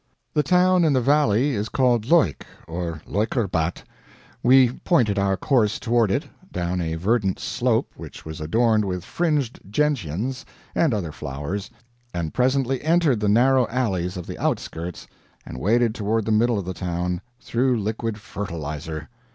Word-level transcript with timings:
The 0.33 0.41
town 0.41 0.83
in 0.83 0.93
the 0.93 0.99
valley 0.99 1.51
is 1.51 1.69
called 1.69 2.05
Leuk 2.07 2.43
or 2.67 3.03
Leukerbad. 3.05 3.83
We 4.41 4.71
pointed 4.79 5.19
our 5.19 5.37
course 5.37 5.79
toward 5.79 6.09
it, 6.09 6.23
down 6.51 6.81
a 6.81 6.95
verdant 6.95 7.37
slope 7.39 7.91
which 7.95 8.25
was 8.25 8.41
adorned 8.41 8.83
with 8.83 9.05
fringed 9.05 9.59
gentians 9.69 10.43
and 10.73 10.91
other 10.91 11.11
flowers, 11.11 11.69
and 12.15 12.33
presently 12.33 12.81
entered 12.81 13.19
the 13.19 13.29
narrow 13.29 13.67
alleys 13.67 14.17
of 14.17 14.25
the 14.25 14.39
outskirts 14.39 15.05
and 15.45 15.59
waded 15.59 15.93
toward 15.93 16.25
the 16.25 16.31
middle 16.31 16.57
of 16.57 16.65
the 16.65 16.73
town 16.73 17.21
through 17.39 17.79
liquid 17.79 18.19
"fertilizer." 18.19 19.07